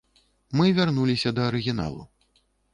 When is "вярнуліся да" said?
0.79-1.47